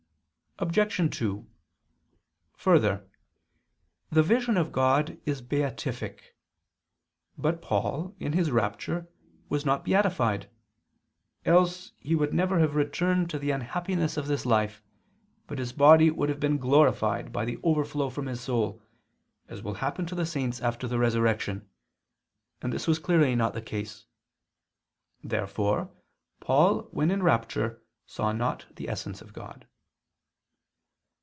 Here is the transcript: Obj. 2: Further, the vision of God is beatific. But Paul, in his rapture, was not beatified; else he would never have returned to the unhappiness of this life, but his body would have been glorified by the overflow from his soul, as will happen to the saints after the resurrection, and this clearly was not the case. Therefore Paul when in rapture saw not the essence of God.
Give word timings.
Obj. 0.59 1.17
2: 1.17 1.47
Further, 2.55 3.09
the 4.11 4.21
vision 4.21 4.57
of 4.57 4.71
God 4.71 5.19
is 5.25 5.41
beatific. 5.41 6.35
But 7.35 7.63
Paul, 7.63 8.15
in 8.19 8.33
his 8.33 8.51
rapture, 8.51 9.09
was 9.49 9.65
not 9.65 9.83
beatified; 9.83 10.51
else 11.45 11.93
he 11.97 12.13
would 12.13 12.31
never 12.31 12.59
have 12.59 12.75
returned 12.75 13.27
to 13.31 13.39
the 13.39 13.49
unhappiness 13.49 14.17
of 14.17 14.27
this 14.27 14.45
life, 14.45 14.83
but 15.47 15.57
his 15.57 15.73
body 15.73 16.11
would 16.11 16.29
have 16.29 16.39
been 16.39 16.59
glorified 16.59 17.31
by 17.33 17.43
the 17.43 17.57
overflow 17.63 18.11
from 18.11 18.27
his 18.27 18.41
soul, 18.41 18.83
as 19.49 19.63
will 19.63 19.75
happen 19.75 20.05
to 20.05 20.15
the 20.15 20.27
saints 20.27 20.59
after 20.59 20.87
the 20.87 20.99
resurrection, 20.99 21.67
and 22.61 22.71
this 22.71 22.85
clearly 22.99 23.31
was 23.31 23.37
not 23.37 23.53
the 23.55 23.63
case. 23.63 24.05
Therefore 25.23 25.89
Paul 26.39 26.83
when 26.91 27.09
in 27.09 27.23
rapture 27.23 27.81
saw 28.05 28.31
not 28.31 28.67
the 28.75 28.89
essence 28.89 29.23
of 29.23 29.33
God. 29.33 29.65